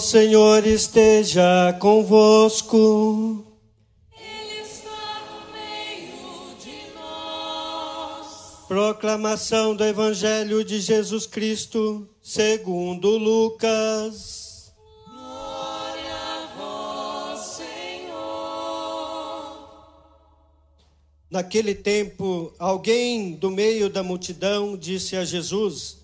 [0.00, 3.44] Senhor esteja convosco.
[4.18, 8.66] Ele está no meio de nós.
[8.66, 14.72] Proclamação do Evangelho de Jesus Cristo, segundo Lucas.
[15.06, 18.88] Glória a vós, Senhor.
[21.30, 25.98] Naquele tempo, alguém do meio da multidão disse a Jesus: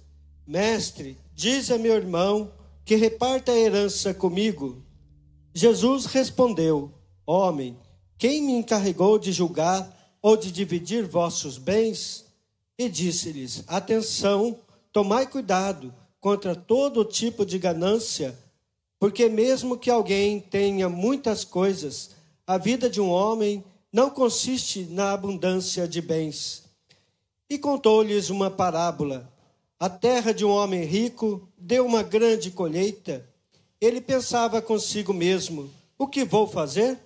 [0.46, 2.52] Mestre, diz a meu irmão
[2.86, 4.80] que reparta a herança comigo.
[5.52, 6.94] Jesus respondeu:
[7.26, 7.76] Homem,
[8.16, 12.24] quem me encarregou de julgar ou de dividir vossos bens?
[12.78, 14.60] E disse-lhes: Atenção,
[14.92, 18.38] tomai cuidado contra todo tipo de ganância,
[19.00, 22.12] porque mesmo que alguém tenha muitas coisas,
[22.46, 26.62] a vida de um homem não consiste na abundância de bens.
[27.50, 29.35] E contou-lhes uma parábola.
[29.78, 33.28] A terra de um homem rico deu uma grande colheita.
[33.78, 36.98] Ele pensava consigo mesmo: O que vou fazer?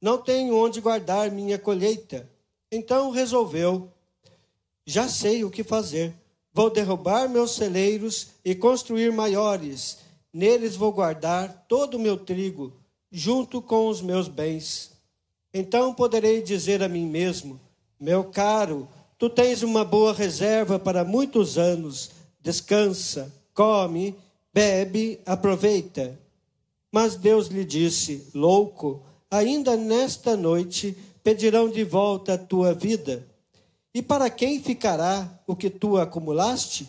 [0.00, 2.30] Não tenho onde guardar minha colheita.
[2.70, 3.90] Então resolveu:
[4.86, 6.14] Já sei o que fazer.
[6.52, 9.98] Vou derrubar meus celeiros e construir maiores.
[10.32, 12.72] Neles vou guardar todo o meu trigo,
[13.10, 14.92] junto com os meus bens.
[15.52, 17.60] Então poderei dizer a mim mesmo:
[17.98, 22.10] Meu caro, Tu tens uma boa reserva para muitos anos.
[22.40, 24.14] Descansa, come,
[24.52, 26.18] bebe, aproveita.
[26.92, 33.26] Mas Deus lhe disse: Louco, ainda nesta noite pedirão de volta a tua vida.
[33.94, 36.88] E para quem ficará o que tu acumulaste?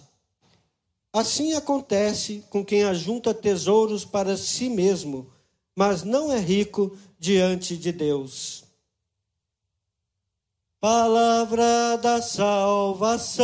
[1.13, 5.27] Assim acontece com quem ajunta tesouros para si mesmo,
[5.73, 8.64] mas não é rico diante de Deus.
[10.85, 13.43] Palavra da salvação.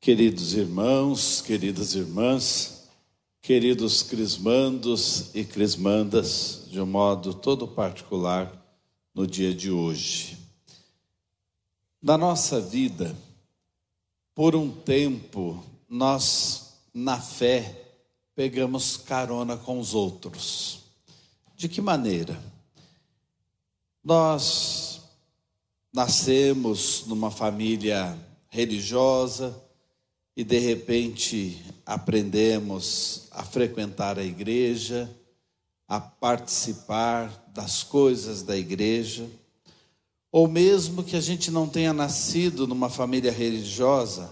[0.00, 2.88] Queridos irmãos, queridas irmãs,
[3.42, 8.52] queridos crismandos e crismandas, de um modo todo particular,
[9.12, 10.38] no dia de hoje.
[12.00, 13.16] Na nossa vida,
[14.32, 17.85] por um tempo, nós, na fé,
[18.36, 20.80] pegamos carona com os outros.
[21.56, 22.38] De que maneira?
[24.04, 25.00] Nós
[25.90, 28.16] nascemos numa família
[28.50, 29.58] religiosa
[30.36, 35.10] e de repente aprendemos a frequentar a igreja,
[35.88, 39.26] a participar das coisas da igreja,
[40.30, 44.30] ou mesmo que a gente não tenha nascido numa família religiosa,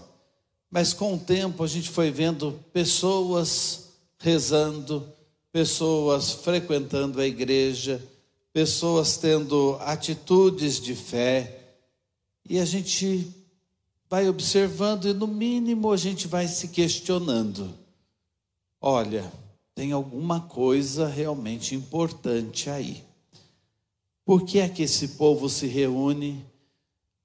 [0.69, 3.84] mas com o tempo a gente foi vendo pessoas
[4.17, 5.07] rezando,
[5.51, 8.01] pessoas frequentando a igreja,
[8.51, 11.59] pessoas tendo atitudes de fé,
[12.47, 13.33] e a gente
[14.09, 17.73] vai observando e, no mínimo, a gente vai se questionando:
[18.79, 19.31] olha,
[19.73, 23.03] tem alguma coisa realmente importante aí.
[24.23, 26.45] Por que é que esse povo se reúne?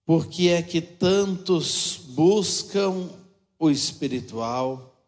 [0.05, 3.09] Por que é que tantos buscam
[3.59, 5.00] o espiritual?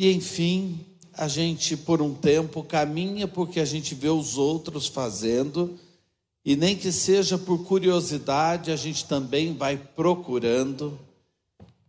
[0.00, 0.78] E enfim,
[1.12, 5.76] a gente por um tempo caminha porque a gente vê os outros fazendo,
[6.44, 10.96] e nem que seja por curiosidade, a gente também vai procurando,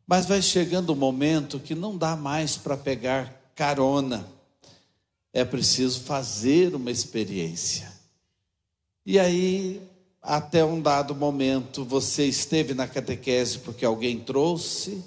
[0.08, 4.28] mas vai chegando o um momento que não dá mais para pegar carona,
[5.31, 7.94] é preciso fazer uma experiência.
[9.06, 9.84] E aí,
[10.20, 15.03] até um dado momento, você esteve na catequese porque alguém trouxe,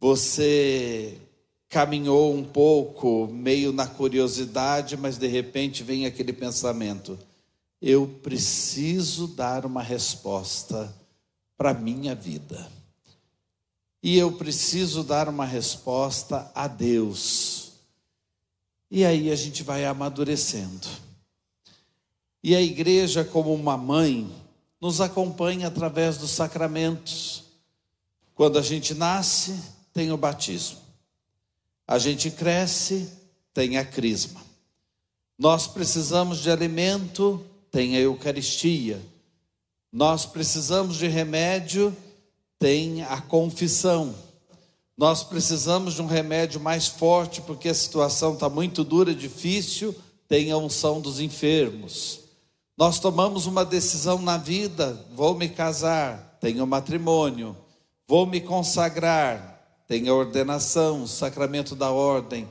[0.00, 1.18] você
[1.68, 7.18] caminhou um pouco, meio na curiosidade, mas de repente vem aquele pensamento:
[7.80, 10.92] eu preciso dar uma resposta
[11.56, 12.70] para a minha vida.
[14.02, 17.72] E eu preciso dar uma resposta a Deus.
[18.90, 20.86] E aí a gente vai amadurecendo.
[22.42, 24.32] E a igreja, como uma mãe,
[24.80, 27.44] nos acompanha através dos sacramentos.
[28.36, 29.60] Quando a gente nasce,
[29.92, 30.87] tem o batismo.
[31.88, 33.10] A gente cresce,
[33.54, 34.42] tem a crisma.
[35.38, 39.00] Nós precisamos de alimento, tem a Eucaristia.
[39.90, 41.96] Nós precisamos de remédio,
[42.58, 44.14] tem a confissão.
[44.98, 49.94] Nós precisamos de um remédio mais forte porque a situação está muito dura, difícil,
[50.28, 52.20] tem a unção dos enfermos.
[52.76, 57.56] Nós tomamos uma decisão na vida: vou me casar, tenho matrimônio,
[58.06, 59.57] vou me consagrar,
[59.88, 62.46] tem a ordenação, o sacramento da ordem.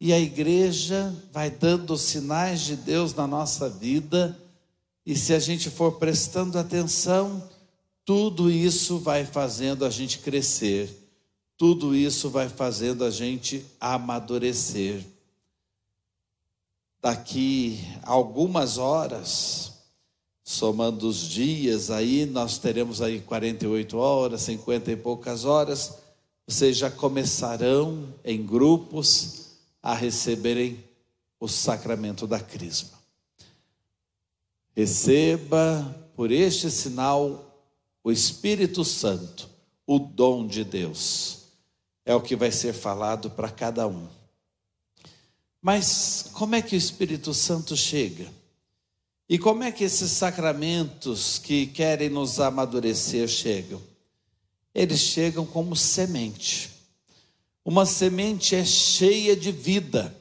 [0.00, 4.38] E a igreja vai dando sinais de Deus na nossa vida,
[5.04, 7.42] e se a gente for prestando atenção,
[8.04, 10.88] tudo isso vai fazendo a gente crescer,
[11.56, 15.04] tudo isso vai fazendo a gente amadurecer.
[17.02, 19.72] Daqui algumas horas,
[20.44, 25.94] somando os dias, aí nós teremos aí 48 horas, 50 e poucas horas,
[26.48, 29.50] vocês já começarão em grupos
[29.82, 30.82] a receberem
[31.38, 32.98] o sacramento da crisma.
[34.74, 37.68] Receba por este sinal
[38.02, 39.46] o Espírito Santo,
[39.86, 41.40] o dom de Deus.
[42.02, 44.08] É o que vai ser falado para cada um.
[45.60, 48.26] Mas como é que o Espírito Santo chega?
[49.28, 53.82] E como é que esses sacramentos que querem nos amadurecer chegam?
[54.74, 56.70] Eles chegam como semente.
[57.64, 60.16] Uma semente é cheia de vida.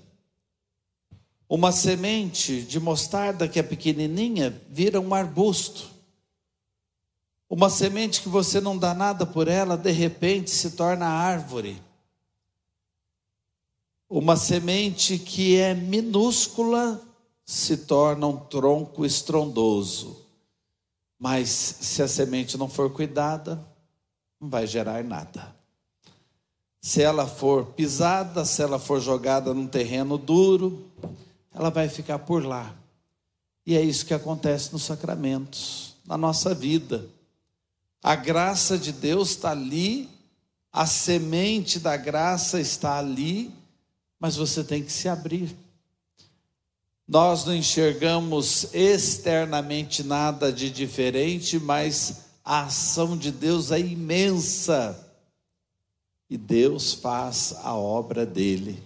[1.49, 5.89] Uma semente de mostarda que é pequenininha vira um arbusto.
[7.49, 11.81] Uma semente que você não dá nada por ela, de repente se torna árvore.
[14.09, 17.01] Uma semente que é minúscula
[17.45, 20.25] se torna um tronco estrondoso.
[21.17, 23.65] Mas se a semente não for cuidada,
[24.39, 25.55] não vai gerar nada.
[26.81, 30.85] Se ela for pisada, se ela for jogada num terreno duro,
[31.53, 32.73] ela vai ficar por lá.
[33.65, 37.05] E é isso que acontece nos sacramentos, na nossa vida.
[38.01, 40.09] A graça de Deus está ali,
[40.71, 43.51] a semente da graça está ali,
[44.19, 45.53] mas você tem que se abrir.
[47.07, 54.97] Nós não enxergamos externamente nada de diferente, mas a ação de Deus é imensa.
[56.29, 58.81] E Deus faz a obra dele.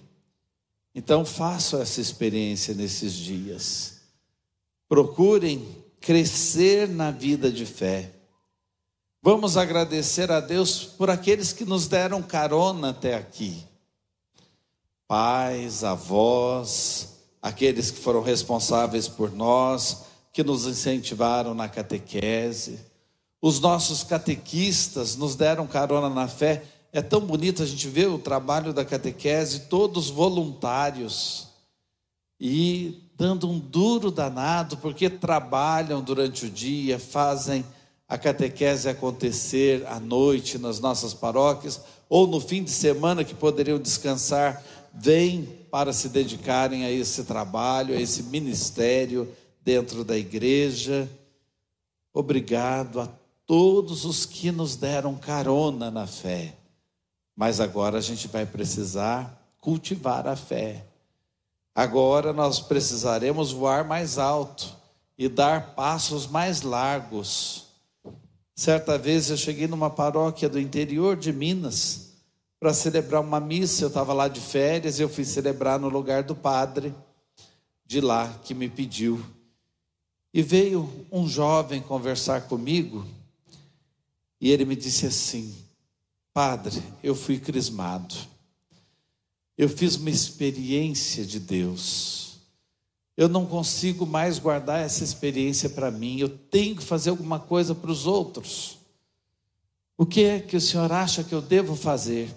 [0.95, 4.01] Então façam essa experiência nesses dias.
[4.89, 8.11] Procurem crescer na vida de fé.
[9.21, 13.63] Vamos agradecer a Deus por aqueles que nos deram carona até aqui.
[15.07, 17.09] Pais, avós,
[17.39, 22.89] aqueles que foram responsáveis por nós, que nos incentivaram na catequese.
[23.41, 26.63] Os nossos catequistas nos deram carona na fé.
[26.93, 31.47] É tão bonito a gente ver o trabalho da catequese, todos voluntários
[32.39, 37.63] e dando um duro danado, porque trabalham durante o dia, fazem
[38.07, 41.79] a catequese acontecer à noite nas nossas paróquias,
[42.09, 44.61] ou no fim de semana que poderiam descansar,
[44.93, 49.31] vêm para se dedicarem a esse trabalho, a esse ministério
[49.63, 51.07] dentro da igreja.
[52.13, 53.09] Obrigado a
[53.51, 56.55] todos os que nos deram carona na fé.
[57.35, 60.85] Mas agora a gente vai precisar cultivar a fé.
[61.75, 64.73] Agora nós precisaremos voar mais alto
[65.17, 67.65] e dar passos mais largos
[68.55, 72.11] Certa vez eu cheguei numa paróquia do interior de Minas
[72.57, 73.83] para celebrar uma missa.
[73.83, 76.93] Eu estava lá de férias e eu fui celebrar no lugar do padre
[77.83, 79.19] de lá que me pediu.
[80.33, 83.03] E veio um jovem conversar comigo
[84.41, 85.55] e ele me disse assim:
[86.33, 88.15] Padre, eu fui crismado.
[89.55, 92.39] Eu fiz uma experiência de Deus.
[93.15, 96.19] Eu não consigo mais guardar essa experiência para mim.
[96.19, 98.79] Eu tenho que fazer alguma coisa para os outros.
[99.95, 102.33] O que é que o senhor acha que eu devo fazer?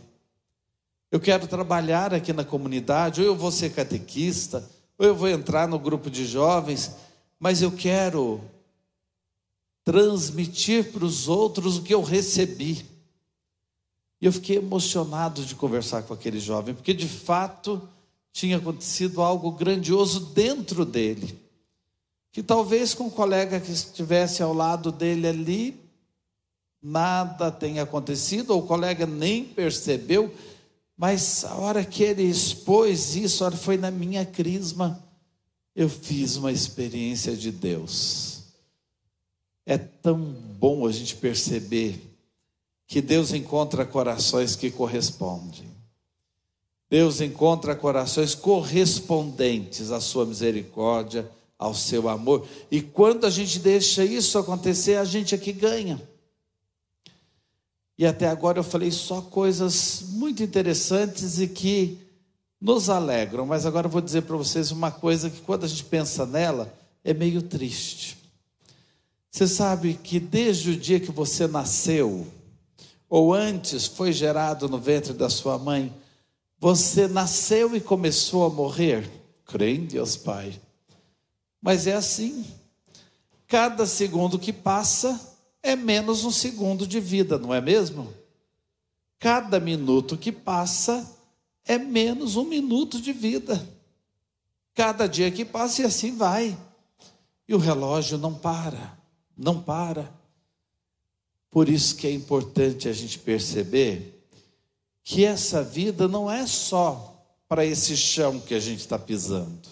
[1.11, 4.69] Eu quero trabalhar aqui na comunidade, ou eu vou ser catequista,
[4.99, 6.91] ou eu vou entrar no grupo de jovens,
[7.39, 8.43] mas eu quero
[9.84, 12.86] transmitir para os outros o que eu recebi.
[14.20, 17.86] E eu fiquei emocionado de conversar com aquele jovem, porque de fato
[18.32, 21.38] tinha acontecido algo grandioso dentro dele.
[22.32, 25.81] Que talvez com o colega que estivesse ao lado dele ali,
[26.82, 30.34] nada tenha acontecido, ou o colega nem percebeu,
[30.96, 35.03] mas a hora que ele expôs isso, a hora foi na minha crisma,
[35.76, 38.33] eu fiz uma experiência de Deus.
[39.67, 42.01] É tão bom a gente perceber
[42.87, 45.73] que Deus encontra corações que correspondem.
[46.91, 51.29] Deus encontra corações correspondentes à sua misericórdia,
[51.59, 52.47] ao seu amor.
[52.71, 56.01] E quando a gente deixa isso acontecer, a gente é que ganha.
[57.97, 61.99] E até agora eu falei só coisas muito interessantes e que
[62.61, 65.85] nos alegram, mas agora eu vou dizer para vocês uma coisa que quando a gente
[65.85, 66.73] pensa nela,
[67.05, 68.24] é meio triste.
[69.34, 72.24] Você sabe que desde o dia que você nasceu,
[73.08, 75.93] ou antes foi gerado no ventre da sua mãe,
[76.56, 79.10] você nasceu e começou a morrer?
[79.44, 80.55] Crê em Deus Pai.
[81.60, 82.46] Mas é assim.
[83.48, 85.20] Cada segundo que passa
[85.64, 88.14] é menos um segundo de vida, não é mesmo?
[89.19, 91.12] Cada minuto que passa
[91.64, 93.69] é menos um minuto de vida.
[94.76, 96.56] Cada dia que passa e assim vai.
[97.48, 99.03] E o relógio não para,
[99.36, 100.12] não para.
[101.50, 104.26] Por isso que é importante a gente perceber
[105.05, 109.69] que essa vida não é só para esse chão que a gente está pisando.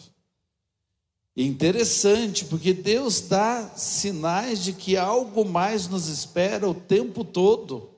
[1.34, 7.90] Interessante, porque Deus dá sinais de que algo mais nos espera o tempo todo.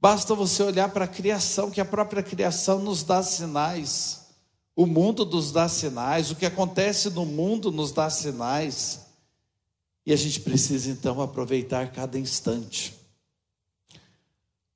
[0.00, 4.26] Basta você olhar para a criação, que a própria criação nos dá sinais.
[4.76, 9.05] O mundo nos dá sinais, o que acontece no mundo nos dá sinais.
[10.06, 12.94] E a gente precisa então aproveitar cada instante.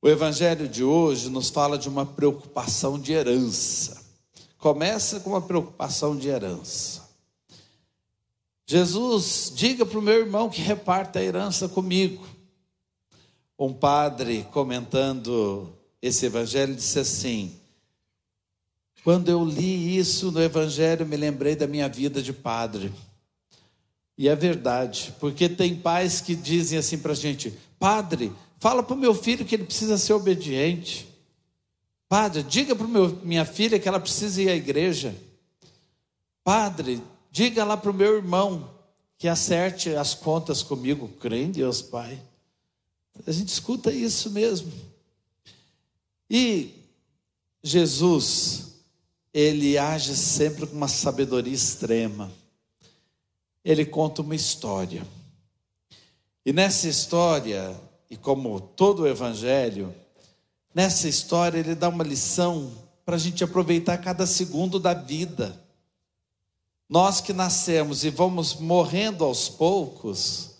[0.02, 4.02] O evangelho de hoje nos fala de uma preocupação de herança.
[4.58, 7.08] Começa com uma preocupação de herança.
[8.66, 12.26] Jesus, diga para o meu irmão que reparta a herança comigo.
[13.58, 15.68] Um padre comentando
[16.00, 17.54] esse evangelho disse assim:
[19.04, 22.92] Quando eu li isso no evangelho, me lembrei da minha vida de padre.
[24.20, 28.94] E é verdade, porque tem pais que dizem assim para a gente: Padre, fala para
[28.94, 31.08] o meu filho que ele precisa ser obediente.
[32.06, 32.86] Padre, diga para
[33.24, 35.14] minha filha que ela precisa ir à igreja.
[36.44, 37.00] Padre,
[37.30, 38.68] Diga lá para o meu irmão
[39.16, 42.20] que acerte as contas comigo, crê em Deus, Pai.
[43.26, 44.72] A gente escuta isso mesmo.
[46.28, 46.74] E
[47.62, 48.72] Jesus,
[49.32, 52.32] ele age sempre com uma sabedoria extrema.
[53.64, 55.06] Ele conta uma história.
[56.44, 59.94] E nessa história, e como todo o evangelho,
[60.74, 62.72] nessa história ele dá uma lição
[63.04, 65.60] para a gente aproveitar cada segundo da vida.
[66.88, 70.50] Nós que nascemos e vamos morrendo aos poucos,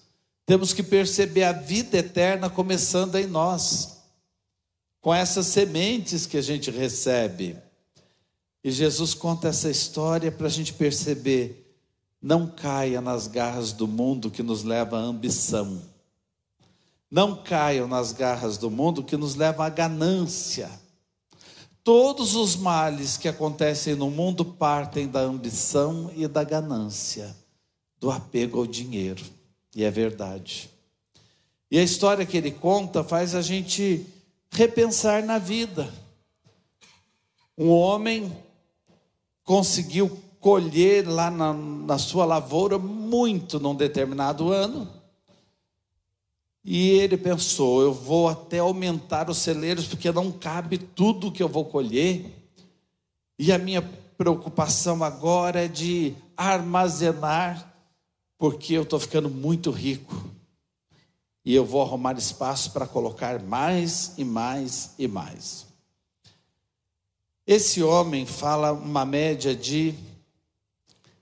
[0.47, 3.99] temos que perceber a vida eterna começando em nós,
[5.01, 7.57] com essas sementes que a gente recebe.
[8.63, 11.60] E Jesus conta essa história para a gente perceber:
[12.21, 15.81] não caia nas garras do mundo que nos leva à ambição,
[17.11, 20.71] não caiam nas garras do mundo que nos leva à ganância
[21.83, 27.35] Todos os males que acontecem no mundo partem da ambição e da ganância,
[27.99, 29.25] do apego ao dinheiro.
[29.75, 30.71] E é verdade.
[31.71, 34.07] E a história que ele conta faz a gente
[34.51, 35.93] repensar na vida.
[37.57, 38.31] Um homem
[39.43, 45.01] conseguiu colher lá na, na sua lavoura muito num determinado ano
[46.65, 51.49] e ele pensou: eu vou até aumentar os celeiros, porque não cabe tudo que eu
[51.49, 52.27] vou colher.
[53.39, 53.83] E a minha
[54.19, 57.75] preocupação agora é de armazenar,
[58.37, 60.29] porque eu estou ficando muito rico.
[61.43, 65.67] E eu vou arrumar espaço para colocar mais e mais e mais.
[67.47, 69.95] Esse homem fala uma média de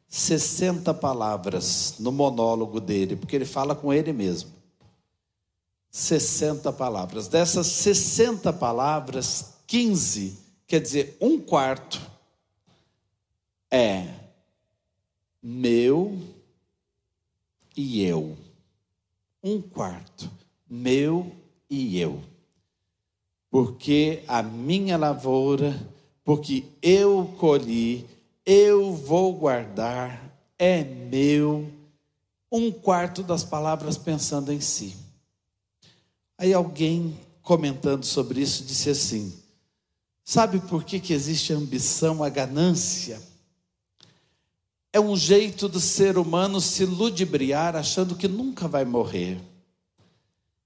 [0.08, 4.50] 60 palavras no monólogo dele, porque ele fala com ele mesmo.
[5.90, 7.28] 60 palavras.
[7.28, 12.00] Dessas 60 palavras, 15, quer dizer, um quarto,
[13.70, 14.06] é
[15.42, 16.18] meu
[17.76, 18.36] e eu.
[19.42, 20.30] Um quarto,
[20.68, 21.32] meu
[21.68, 22.22] e eu.
[23.50, 25.78] Porque a minha lavoura,
[26.24, 28.06] porque eu colhi,
[28.50, 31.70] eu vou guardar, é meu.
[32.50, 34.96] Um quarto das palavras pensando em si.
[36.38, 39.38] Aí alguém comentando sobre isso disse assim:
[40.24, 43.20] Sabe por que, que existe a ambição, a ganância?
[44.94, 49.38] É um jeito do ser humano se ludibriar achando que nunca vai morrer.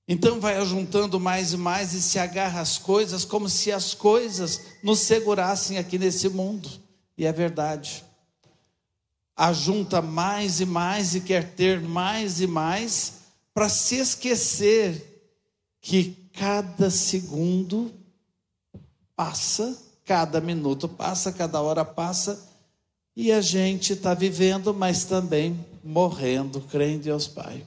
[0.07, 4.61] Então vai ajuntando mais e mais e se agarra às coisas como se as coisas
[4.85, 6.82] nos segurassem aqui nesse mundo.
[7.17, 8.05] E é verdade.
[9.37, 13.15] Ajunta mais e mais e quer ter mais e mais
[13.55, 15.09] para se esquecer
[15.81, 17.93] que cada segundo
[19.15, 22.49] passa, cada minuto passa, cada hora passa,
[23.15, 27.67] e a gente está vivendo, mas também morrendo, crê em Deus Pai.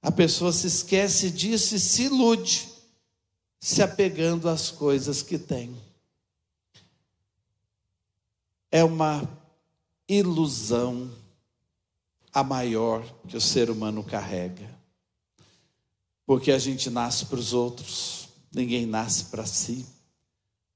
[0.00, 2.68] A pessoa se esquece disso e se ilude,
[3.60, 5.76] se apegando às coisas que tem.
[8.76, 9.26] É uma
[10.06, 11.10] ilusão
[12.30, 14.68] a maior que o ser humano carrega.
[16.26, 19.86] Porque a gente nasce para os outros, ninguém nasce para si.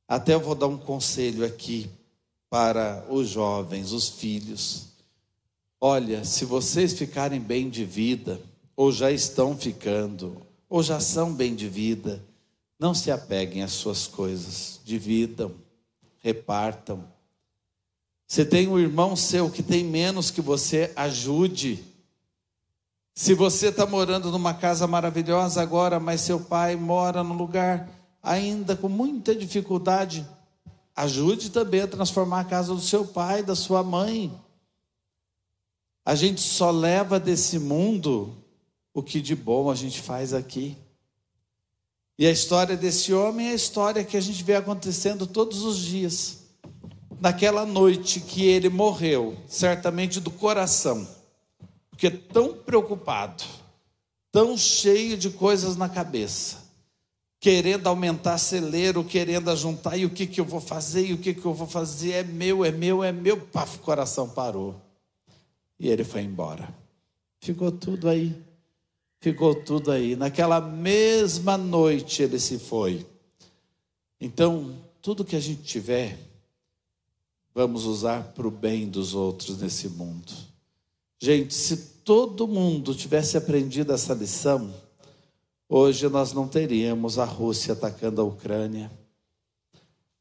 [0.08, 1.90] Até eu vou dar um conselho aqui
[2.48, 4.86] para os jovens, os filhos.
[5.78, 8.40] Olha, se vocês ficarem bem de vida,
[8.74, 10.40] ou já estão ficando,
[10.70, 12.24] ou já são bem de vida,
[12.78, 15.54] não se apeguem às suas coisas, dividam,
[16.20, 17.19] repartam.
[18.30, 21.84] Se tem um irmão seu que tem menos que você, ajude.
[23.12, 27.90] Se você está morando numa casa maravilhosa agora, mas seu pai mora num lugar
[28.22, 30.24] ainda com muita dificuldade,
[30.94, 34.32] ajude também a transformar a casa do seu pai, da sua mãe.
[36.04, 38.32] A gente só leva desse mundo
[38.94, 40.76] o que de bom a gente faz aqui.
[42.16, 45.78] E a história desse homem é a história que a gente vê acontecendo todos os
[45.78, 46.40] dias.
[47.20, 51.06] Naquela noite que ele morreu, certamente do coração,
[51.90, 53.44] porque tão preocupado,
[54.32, 56.58] tão cheio de coisas na cabeça,
[57.38, 61.34] querendo aumentar celeiro, querendo ajuntar, e o que, que eu vou fazer, e o que,
[61.34, 64.80] que eu vou fazer, é meu, é meu, é meu, paf, o coração parou.
[65.78, 66.74] E ele foi embora.
[67.38, 68.34] Ficou tudo aí.
[69.20, 70.16] Ficou tudo aí.
[70.16, 73.06] Naquela mesma noite ele se foi.
[74.18, 76.29] Então, tudo que a gente tiver,
[77.54, 80.32] vamos usar para o bem dos outros nesse mundo.
[81.18, 84.72] Gente, se todo mundo tivesse aprendido essa lição,
[85.68, 88.90] hoje nós não teríamos a Rússia atacando a Ucrânia,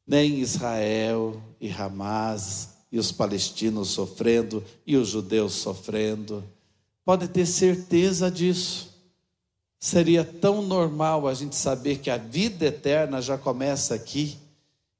[0.06, 6.44] nem Israel e Hamas e os palestinos sofrendo e os judeus sofrendo.
[7.04, 8.90] Pode ter certeza disso.
[9.78, 14.36] Seria tão normal a gente saber que a vida eterna já começa aqui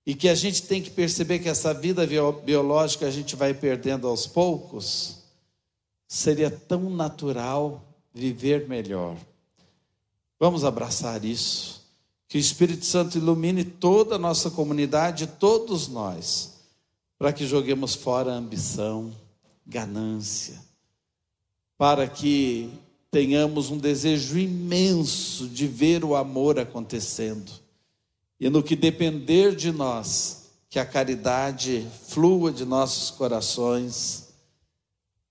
[0.07, 2.07] e que a gente tem que perceber que essa vida
[2.45, 5.19] biológica a gente vai perdendo aos poucos.
[6.09, 9.17] Seria tão natural viver melhor.
[10.39, 11.81] Vamos abraçar isso.
[12.27, 16.61] Que o Espírito Santo ilumine toda a nossa comunidade, todos nós
[17.21, 19.15] para que joguemos fora a ambição,
[19.67, 20.59] ganância,
[21.77, 22.71] para que
[23.11, 27.53] tenhamos um desejo imenso de ver o amor acontecendo.
[28.41, 34.31] E no que depender de nós, que a caridade flua de nossos corações,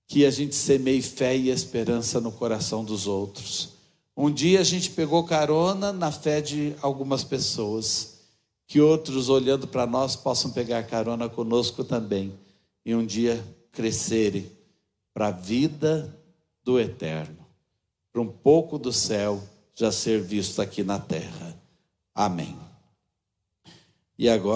[0.06, 3.70] que a gente semeie fé e esperança no coração dos outros.
[4.16, 8.20] Um dia a gente pegou carona na fé de algumas pessoas
[8.68, 12.34] que outros olhando para nós possam pegar carona conosco também
[12.86, 14.52] e um dia crescerem
[15.14, 16.16] para a vida
[16.64, 17.38] do eterno,
[18.12, 19.42] para um pouco do céu
[19.74, 21.58] já ser visto aqui na terra.
[22.14, 22.69] Amém.
[24.20, 24.44] E agora